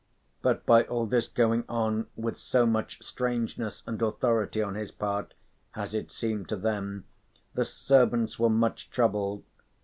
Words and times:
But 0.41 0.65
by 0.65 0.81
all 0.85 1.05
this 1.05 1.27
going 1.27 1.63
on 1.69 2.07
with 2.15 2.35
so 2.35 2.65
much 2.65 3.03
strangeness 3.03 3.83
and 3.85 4.01
authority 4.01 4.59
on 4.59 4.73
his 4.73 4.89
part, 4.89 5.35
as 5.75 5.93
it 5.93 6.09
seemed 6.09 6.49
to 6.49 6.55
them, 6.55 7.05
the 7.53 7.65
servants 7.65 8.39
were 8.39 8.49
much 8.49 8.89
troubled. 8.89 9.43